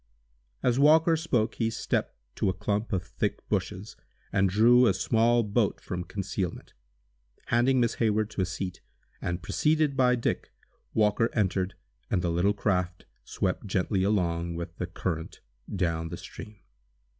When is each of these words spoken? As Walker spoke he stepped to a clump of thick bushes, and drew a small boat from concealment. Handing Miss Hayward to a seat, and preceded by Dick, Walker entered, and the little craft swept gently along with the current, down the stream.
As 0.63 0.79
Walker 0.79 1.15
spoke 1.15 1.53
he 1.61 1.69
stepped 1.69 2.17
to 2.37 2.49
a 2.49 2.53
clump 2.55 2.91
of 2.91 3.03
thick 3.05 3.47
bushes, 3.49 3.95
and 4.33 4.49
drew 4.49 4.87
a 4.87 4.95
small 4.95 5.43
boat 5.43 5.79
from 5.79 6.05
concealment. 6.05 6.73
Handing 7.49 7.79
Miss 7.79 7.93
Hayward 8.01 8.31
to 8.31 8.41
a 8.41 8.45
seat, 8.47 8.81
and 9.21 9.43
preceded 9.43 9.95
by 9.95 10.15
Dick, 10.15 10.51
Walker 10.95 11.29
entered, 11.33 11.75
and 12.09 12.23
the 12.23 12.31
little 12.31 12.53
craft 12.55 13.05
swept 13.23 13.67
gently 13.67 14.01
along 14.01 14.55
with 14.55 14.75
the 14.77 14.87
current, 14.87 15.39
down 15.69 16.07
the 16.09 16.17
stream. 16.17 16.57